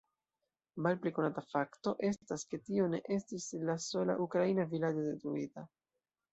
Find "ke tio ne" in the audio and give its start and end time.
2.55-3.03